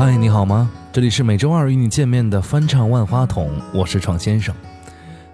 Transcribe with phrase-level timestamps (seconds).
[0.00, 0.70] 嗨，你好吗？
[0.90, 4.54] 这里是每周二与你见面的翻唱万花筒，我是创先生。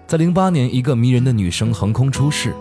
[0.05, 2.53] 在零八年，一个迷人的女生横空出世，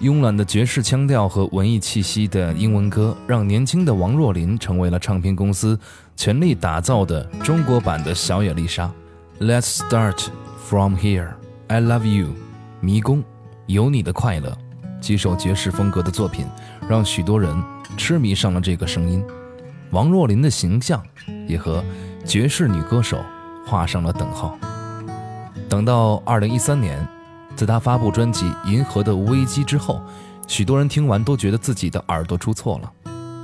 [0.00, 5.78] 慵懒的爵士腔调和文艺气息的英文歌，让年轻的王若琳成为了唱片公司
[6.16, 8.90] 全力打造的中国版的小野丽莎。
[9.38, 10.18] Let's start
[10.68, 11.28] from here.
[11.68, 12.30] I love you，
[12.80, 13.22] 迷宫，
[13.66, 14.58] 有你的快乐，
[15.00, 16.44] 几首爵士风格的作品，
[16.88, 17.56] 让许多人
[17.96, 19.24] 痴迷上了这个声音。
[19.92, 21.02] 王若琳的形象
[21.52, 21.84] 也和
[22.24, 23.22] 爵士女歌手
[23.66, 24.58] 画上了等号。
[25.68, 27.06] 等到二零一三年，
[27.54, 30.02] 在她发布专辑《银河的危机》之后，
[30.48, 32.92] 许多人听完都觉得自己的耳朵出错了。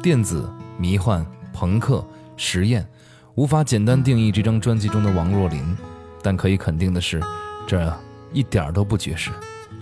[0.02, 2.04] 电子、迷幻、朋克、
[2.36, 2.86] 实验，
[3.34, 5.76] 无法简单定义这张专辑中的王若琳。
[6.22, 7.22] 但可以肯定的是，
[7.66, 7.92] 这
[8.32, 9.30] 一点儿都不爵士。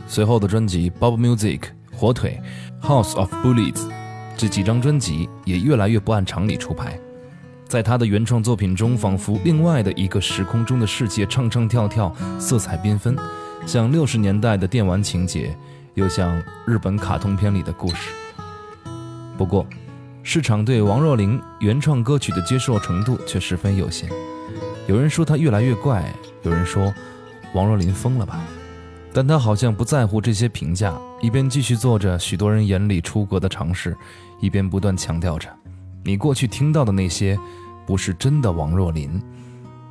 [0.06, 1.58] 随后的专辑《Bob Music》、
[1.96, 2.40] 《火腿》、
[2.86, 3.72] 《House of Bullies》。
[4.36, 7.00] 这几张专辑也越来越不按常理出牌，
[7.68, 13.16] 在他的原创作品中，仿佛另外的一个时空中的世界，唱唱跳跳，色彩缤纷，
[13.66, 15.56] 像六十年代的电玩情节，
[15.94, 18.12] 又像日本卡通片里的故事。
[19.36, 19.66] 不过，
[20.22, 24.08] 市场对王若琳原创歌曲的接受程度却十分有限。
[24.86, 26.04] 有人说她越来越怪，
[26.42, 26.94] 有人说
[27.52, 28.40] 王若琳疯了吧。
[29.12, 33.96] 但他好像不在乎这些评价，一边继续做着许多人眼里出格的尝试，
[34.40, 35.48] 一边不断强调着
[36.06, 37.36] ：“你过去听到的那些，
[37.84, 39.20] 不是真的王若琳，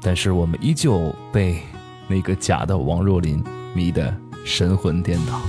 [0.01, 1.57] 但是我们依旧被
[2.07, 5.41] 那个假的王若琳迷得神魂颠倒。”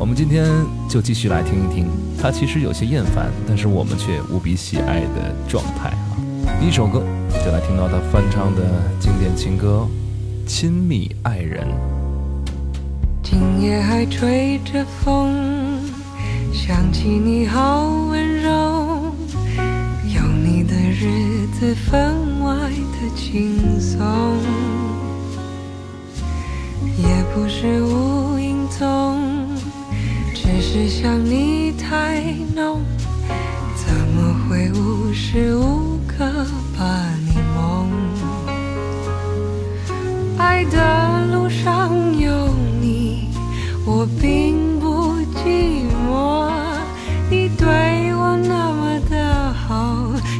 [0.00, 0.46] 我们今天
[0.88, 6.16] 就继续来听一听，他其实有些厌烦，但是我们却无比喜爱的状态啊！
[6.58, 7.02] 第一首歌
[7.44, 8.62] 就来听到他翻唱的
[8.98, 9.86] 经典情歌
[10.48, 11.66] 《亲密爱人》。
[13.22, 15.82] 今夜还吹着风，
[16.50, 18.65] 想起你好温柔，
[20.98, 24.00] 日子分外的轻松，
[26.96, 29.20] 也不是无影踪，
[30.32, 32.22] 只是想你太
[32.54, 32.80] 浓，
[33.76, 36.24] 怎么会无时无刻
[36.78, 36.84] 把
[37.26, 37.90] 你梦？
[40.38, 42.48] 爱的路上有
[42.80, 43.28] 你。
[43.84, 45.14] 我并不
[45.44, 45.95] 寂寞，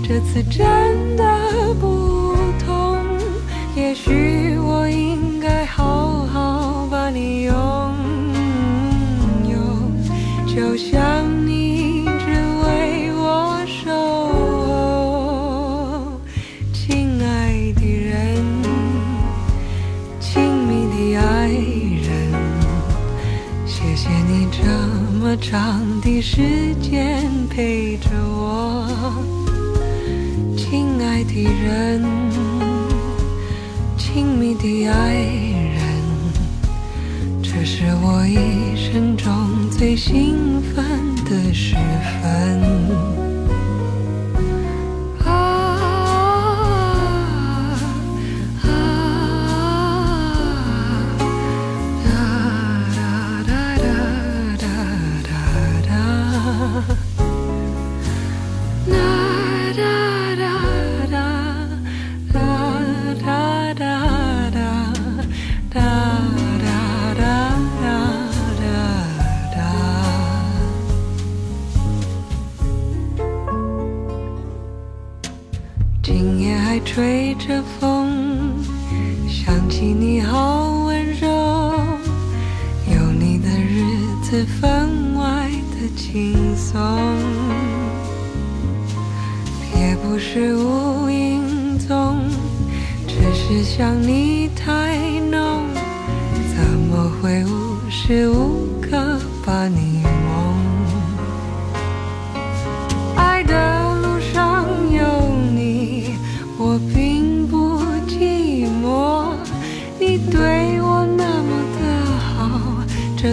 [0.09, 1.25] 这次真的
[1.81, 2.97] 不同。
[3.75, 4.56] 也许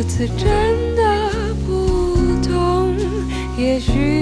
[0.05, 2.15] 次真的不
[2.45, 2.95] 同，
[3.57, 4.12] 也许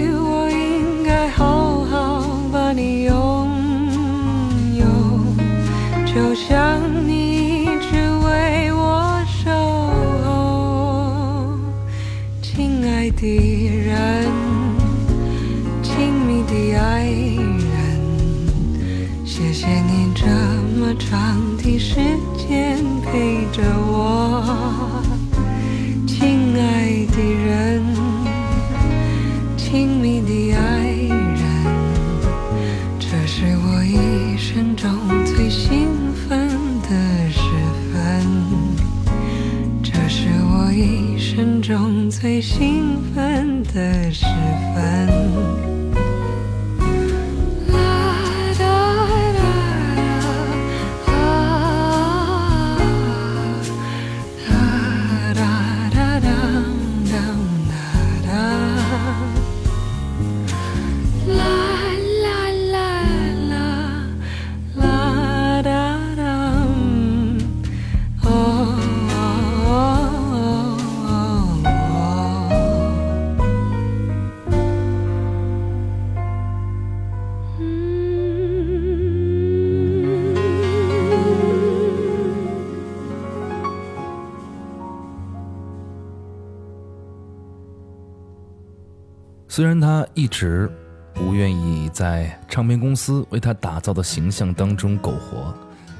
[89.53, 90.71] 虽然他一直
[91.13, 95.53] 不愿意在唱片公司为他打造的形象当中苟活，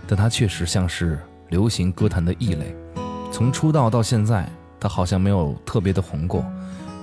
[0.08, 1.20] 但他确实像是
[1.50, 2.74] 流行歌坛的异类。
[3.30, 4.48] 从出道到现在，
[4.80, 6.46] 他好像没有特别的红过，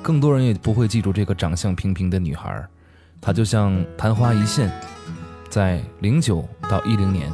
[0.03, 2.67] 更多人也不会记住这个长相平平的女孩。
[3.21, 4.73] 她就像昙花一现，
[5.51, 7.31] 在零九到一零年，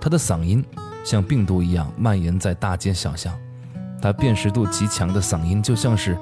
[0.00, 0.64] 她的嗓音
[1.04, 3.38] 像病毒一样蔓延在大街小巷。
[4.00, 6.16] 她辨识度极强的嗓音，就像是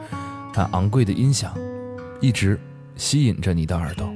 [0.52, 1.54] 她昂贵的音响，
[2.20, 2.58] 一直
[2.96, 4.12] 吸引着你的耳朵。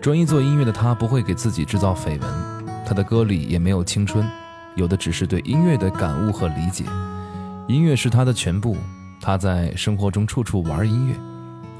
[0.00, 4.28] 专一做音乐的他不会给自己制造绯闻，他的歌里也没有青春，
[4.74, 6.84] 有的只是对音乐的感悟和理解。
[7.68, 8.76] 音乐是他的全部，
[9.20, 11.14] 他在生活中处处玩音乐，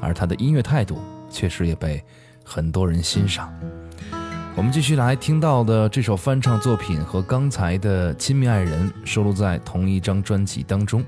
[0.01, 0.99] 而他的音乐态度
[1.29, 2.03] 确实也被
[2.43, 3.53] 很多人欣赏。
[4.55, 11.03] 我们继续来听到的这首翻唱作品和刚才的《亲密爱人》收录在同一张专辑当中，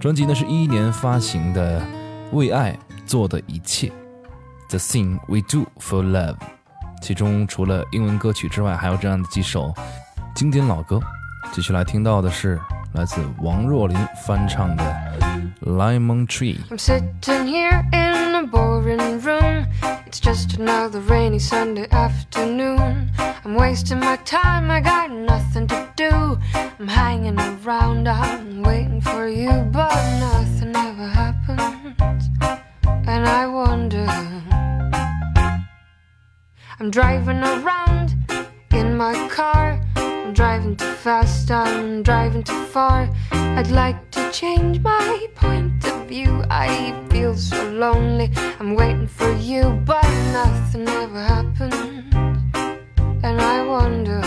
[0.00, 1.80] 专辑呢是一一年发行的
[2.32, 3.87] 《为爱做的一切》，
[4.69, 6.37] The Thing We Do for Love。
[7.01, 9.73] 其中除了英文歌曲之外，还有这样的几首
[10.35, 10.99] 经典老歌。
[11.51, 12.59] 继续来听到的是
[12.93, 14.83] 来自王若琳翻唱的《
[15.65, 16.57] Lemon Tree》。
[16.69, 19.65] I'm sitting here in a boring room.
[20.05, 23.09] It's just another rainy Sunday afternoon.
[23.43, 26.37] I'm wasting my time, I got nothing to do.
[26.79, 32.29] I'm hanging around, I'm waiting for you, but nothing ever happens.
[33.08, 34.06] And I wonder.
[36.78, 38.14] I'm driving around
[38.72, 39.80] in my car.
[39.96, 43.08] I'm driving too fast, I'm driving too far.
[43.30, 46.44] I'd like to change my point of view.
[46.50, 46.68] I
[47.10, 48.30] feel so lonely.
[48.60, 51.74] I'm waiting for you, but nothing ever happened.
[53.22, 54.20] And I wonder.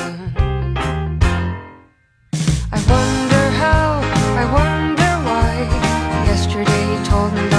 [2.71, 3.99] I wonder how,
[4.41, 5.51] I wonder why.
[6.25, 7.58] Yesterday you told me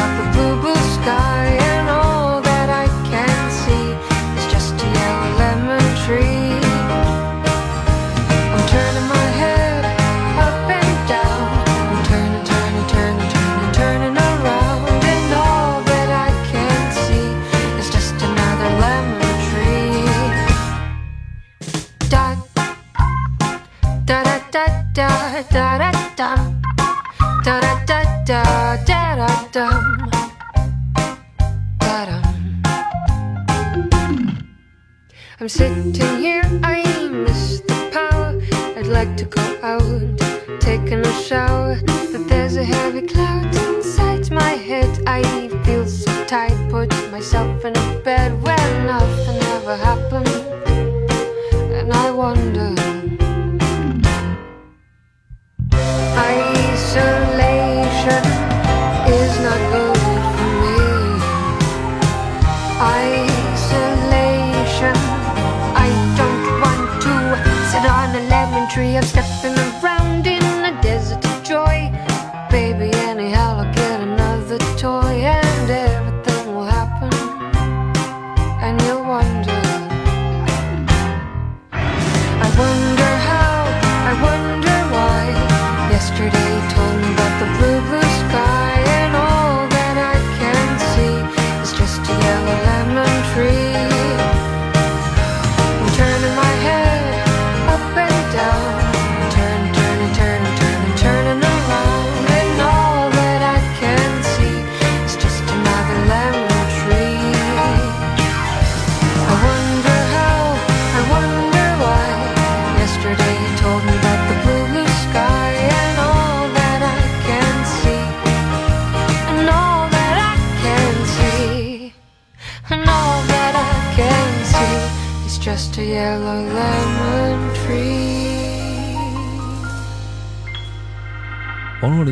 [35.51, 36.30] sitting here,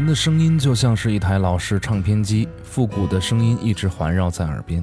[0.09, 4.83] 的声音就像是一台老式唱片机，复古的声音一直环绕在耳边。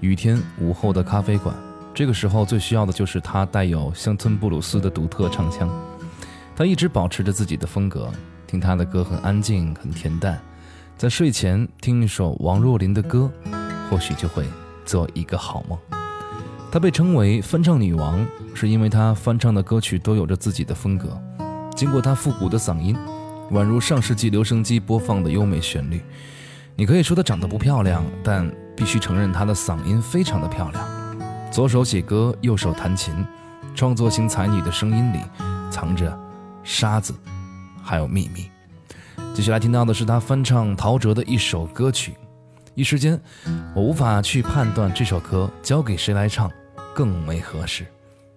[0.00, 1.54] 雨天午后的咖啡馆，
[1.94, 5.70] 这个时候最需要的就是她带有乡村布鲁斯的独特唱腔。
[6.56, 8.10] 她一直保持着自己的风格，
[8.48, 10.36] 听她的歌很安静，很恬淡。
[10.96, 13.30] 在睡前听一首王若琳的歌，
[13.88, 14.44] 或许就会
[14.84, 15.78] 做一个好梦。
[16.72, 21.16] 她被称为翻唱女王，是因为她翻唱的歌曲都有着自己的风格。
[21.76, 22.96] 经过她复古的嗓音。
[23.50, 26.02] 宛如上世纪留声机播放的优美旋律，
[26.76, 31.50] 你可以说她长得不漂亮，但必须承认她的嗓音非常的漂亮。
[31.50, 33.26] 左手写歌，右手弹琴，
[33.74, 35.20] 创作型才女的声音里
[35.70, 36.18] 藏着
[36.62, 37.14] 沙子，
[37.82, 38.50] 还有秘密。
[39.32, 42.12] 接下来听到的是她翻唱陶喆的一首歌曲，
[42.74, 43.18] 一时间
[43.74, 46.50] 我无法去判断这首歌交给谁来唱
[46.94, 47.86] 更为合适。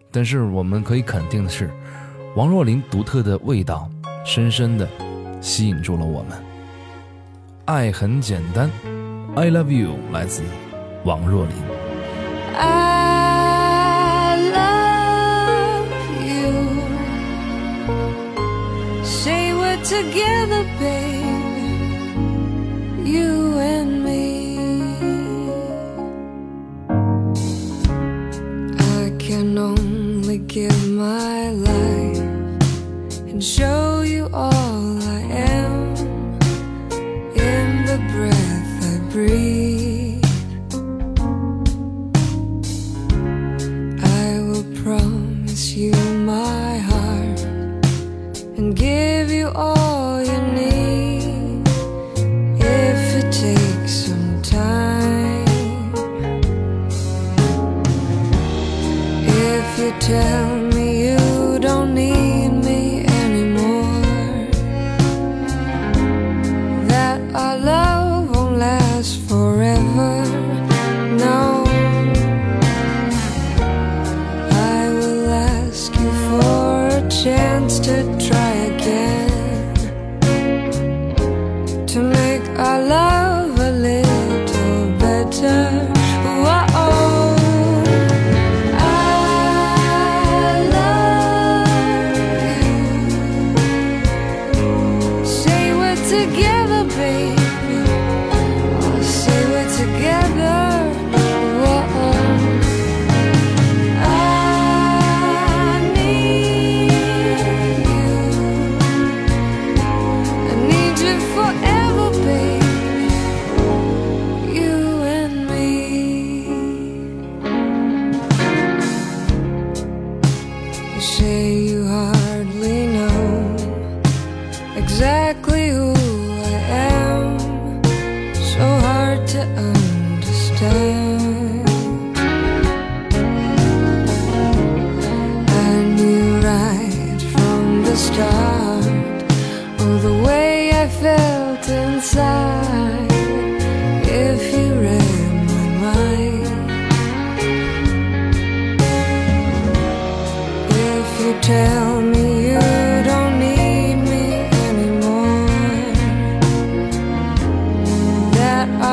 [0.10, 1.70] 但是我们可以肯定的是，
[2.36, 3.90] 王若琳独特的味道。
[4.24, 4.88] 深深的
[5.42, 6.38] 吸引住了我们。
[7.66, 8.70] 爱很简单
[9.36, 10.44] ，I love you，来自
[11.04, 11.56] 王若琳。
[12.56, 15.90] I love
[16.28, 16.54] you.
[19.04, 21.31] Say we're together, baby.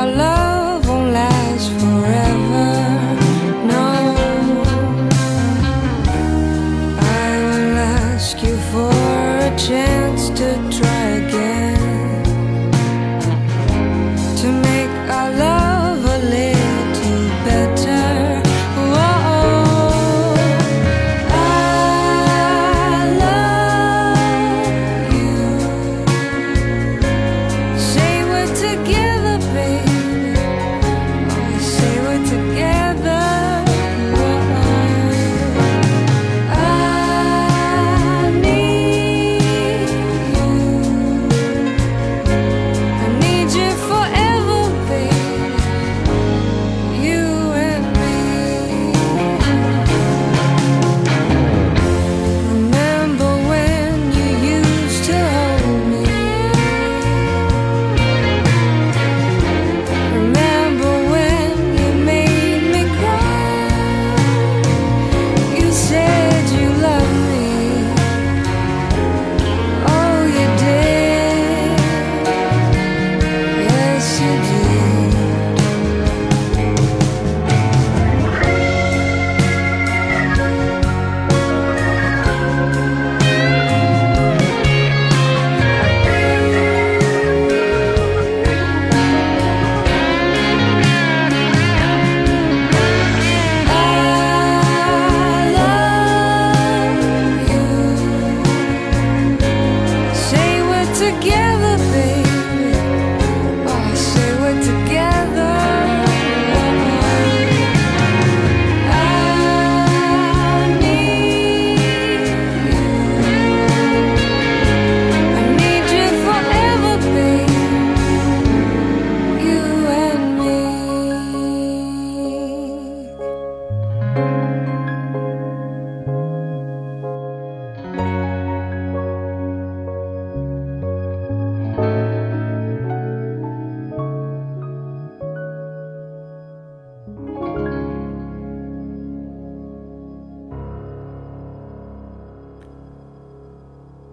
[0.04, 0.37] Love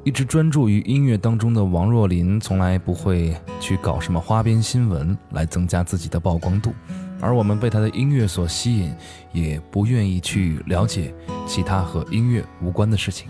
[0.06, 6.76] 一直专注于音乐当中的王若琳，从来不会去搞什么花边新闻来增加自己的曝光度，
[7.20, 8.94] 而我们被她的音乐所吸引，
[9.34, 11.12] 也不愿意去了解
[11.48, 13.28] 其他和音乐无关的事情，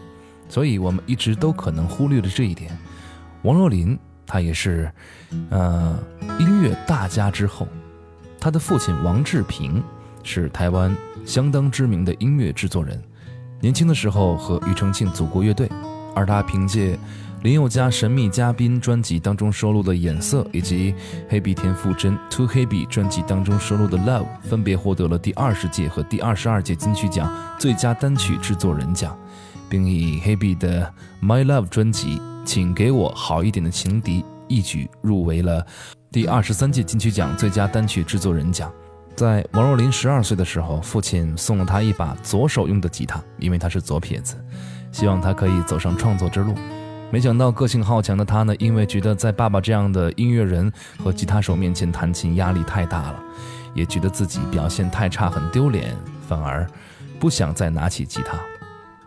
[0.49, 2.77] 所以我们一直都可能忽略了这一点。
[3.43, 4.91] 王若琳，她也是，
[5.51, 5.97] 呃，
[6.41, 7.69] 音乐大家之后，
[8.37, 9.81] 她的父亲王志平
[10.23, 10.93] 是台湾
[11.25, 13.01] 相当知名的音乐制作人，
[13.61, 15.69] 年轻的时候和庾澄庆组过乐队。
[16.15, 16.97] 而他凭借
[17.43, 20.95] 林宥嘉《神秘嘉宾》专辑当中收录的《眼色》，以及
[21.29, 29.15] 黑笔田馥甄《Too Heavy》专辑当中收录的《Love》，分别获得了第二十届和第二十二届金曲奖最佳单曲制作人奖，
[29.69, 30.91] 并以黑笔的
[31.23, 35.63] 《My Love》专辑《请给我好一点的情敌》一举入围了
[36.11, 38.71] 第二十三届金曲奖最佳单曲制作人奖。
[39.15, 44.35] 在王若琳十二岁的时候，父亲送了她一把左手用的吉他，因为她是左撇子。
[44.95, 46.55] 希望他可以走上创作之路，
[47.11, 50.71] 没想到个性好强的他呢，因为觉得在爸爸这样的音乐人
[51.03, 53.21] 和吉他手面前弹琴压力太大了，
[53.73, 55.93] 也觉得自己表现太差很丢脸，
[56.25, 56.65] 反而
[57.19, 58.39] 不想再拿起吉他。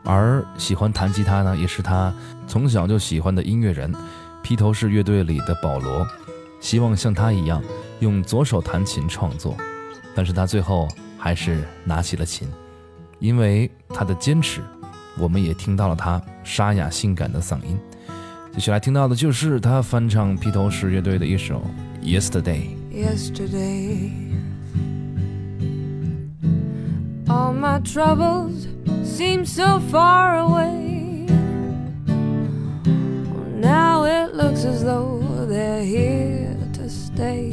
[0.04, 2.12] 而喜欢弹吉他呢，也是他
[2.46, 3.90] 从小就喜欢的音乐人，
[4.42, 6.06] 披头士乐队里的保罗，
[6.60, 7.62] 希望像他一样
[8.00, 9.56] 用左手弹琴创作，
[10.14, 12.46] 但是他最后还是拿起了琴，
[13.20, 14.60] 因为他的坚持。
[15.18, 17.78] 我们也听到了他沙哑性感的嗓音，
[18.52, 21.62] 接下来听到的就是他翻唱披头士乐队的一首
[22.04, 22.62] 《Yesterday》。
[22.92, 24.10] Yesterday,
[27.26, 28.66] all my troubles
[29.04, 31.26] seem so far away.
[33.60, 37.52] Now it looks as though they're here to stay.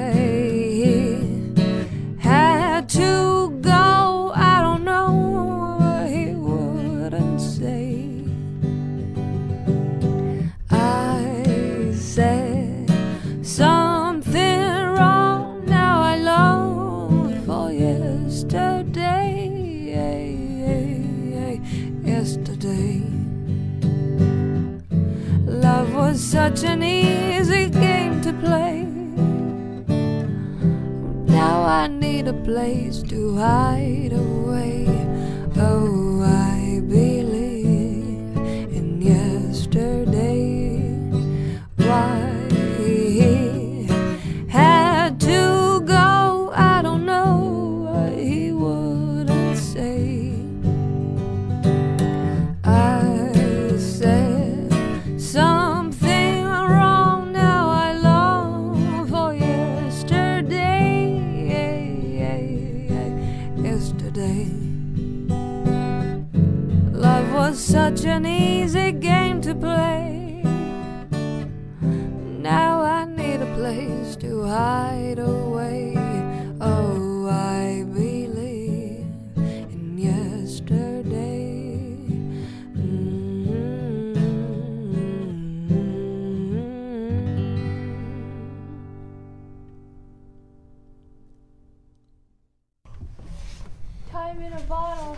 [94.21, 95.15] Time in a bottle.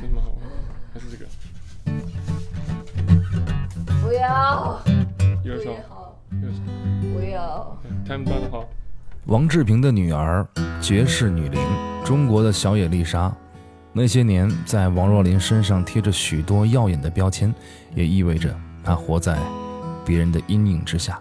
[0.00, 0.40] 真蛮好玩，
[0.94, 1.26] 还是这个。
[4.00, 4.82] 不要，
[5.44, 5.70] 右手，
[6.40, 6.62] 右手，
[7.12, 7.76] 不要。
[9.26, 10.48] 王志平的女儿，
[10.80, 11.60] 绝世女伶，
[12.02, 13.30] 中国的小野丽莎。
[13.92, 17.54] 那些年，在王若琳身上贴着许多耀眼的标签，
[17.94, 19.38] 也意味着她活在
[20.02, 21.20] 别人的阴影之下。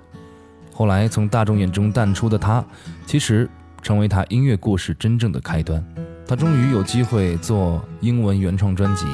[0.74, 2.64] 后来从大众眼中淡出的她，
[3.06, 3.50] 其实
[3.82, 5.86] 成为她音乐故事真正的开端。
[6.28, 9.06] 他终于有机会做英文原创专辑。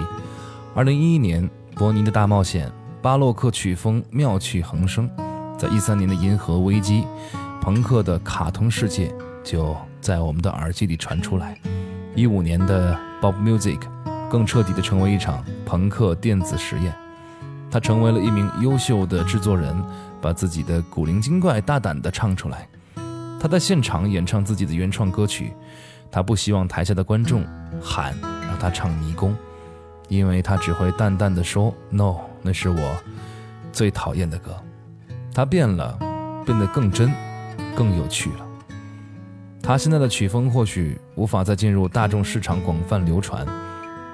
[0.74, 1.44] 二零一一年，
[1.76, 2.68] 《伯尼的大冒险》。
[3.02, 5.10] 巴洛克曲风妙趣横生，
[5.58, 7.02] 在一三年的《银河危机》，
[7.60, 9.12] 朋克的卡通世界
[9.44, 11.60] 就在我们的耳机里传出来。
[12.16, 13.80] 一五年的《Bob Music》
[14.30, 16.94] 更彻底的成为一场朋克电子实验。
[17.72, 19.76] 他成为了一名优秀的制作人，
[20.22, 22.70] 把自己的古灵精怪大胆地唱出来。
[23.40, 25.54] 他在现场演唱自己的原创歌曲，
[26.12, 27.46] 他不希望台下的观众
[27.82, 29.36] 喊让他唱迷宫，
[30.10, 32.18] 因为他只会淡淡的说 “No”。
[32.44, 32.98] 那是我
[33.72, 34.56] 最讨厌的歌。
[35.34, 35.98] 他变了，
[36.46, 37.12] 变得更真，
[37.76, 38.46] 更有趣了。
[39.62, 43.48] 他现在的曲风或许无法再进入大众市场广泛流传，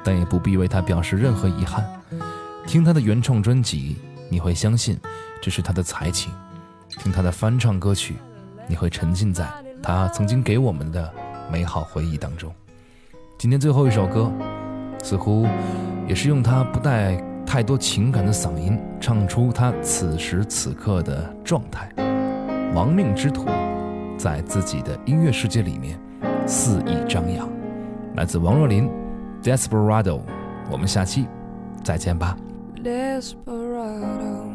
[0.03, 1.83] 但也不必为他表示任何遗憾。
[2.67, 3.97] 听他的原创专辑，
[4.29, 4.99] 你会相信
[5.41, 6.29] 这是他的才情；
[6.99, 8.17] 听他的翻唱歌曲，
[8.67, 9.47] 你会沉浸在
[9.81, 11.11] 他曾经给我们的
[11.51, 12.53] 美好回忆当中。
[13.37, 14.31] 今天最后一首歌，
[15.03, 15.45] 似乎
[16.07, 21.89] 也是用他不带太多情感的嗓音，唱出他此时此刻的状态。
[22.73, 23.45] 亡命之徒。
[24.17, 25.95] 在自己的音乐世界里面
[26.47, 27.47] 肆意张扬，
[28.15, 28.89] 来自王若琳
[29.47, 30.03] 《Desperado》，
[30.71, 31.27] 我们下期
[31.83, 32.35] 再见吧。
[32.83, 34.49] Desperado,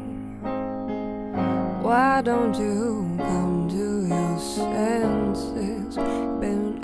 [1.80, 5.96] why don't you come to your senses?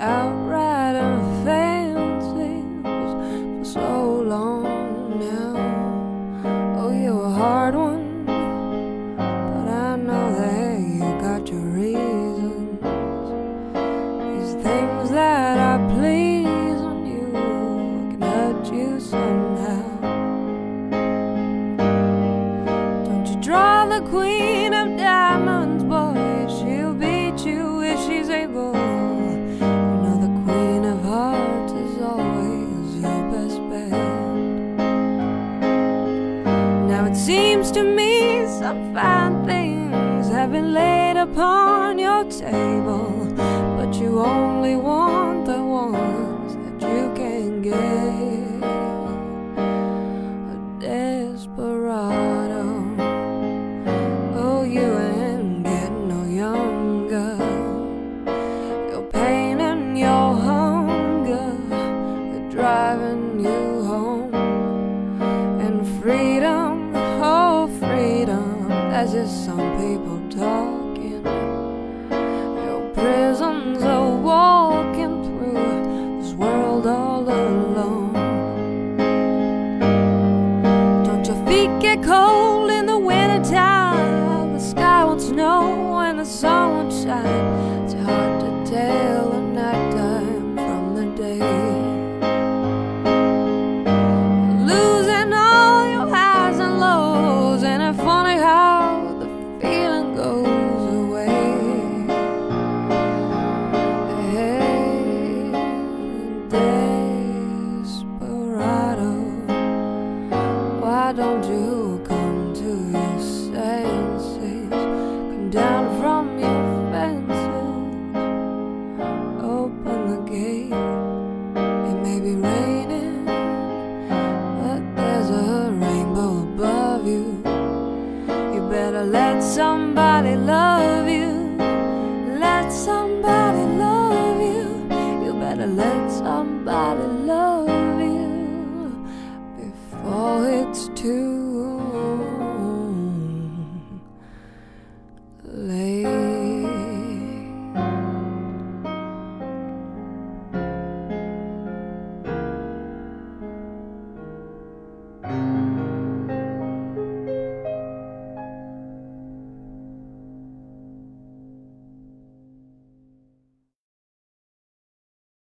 [0.01, 5.57] Out riding fancies for so long now.
[6.77, 12.79] Oh, you're a hard one, but I know that you got your reasons.
[14.23, 17.31] These things that I please on you
[18.11, 19.83] can hurt you somehow.
[23.03, 25.18] Don't you draw the queen of diamonds,
[37.29, 43.27] seems to me some fine things have been laid upon your table,
[43.77, 48.18] but you only want the ones that you can get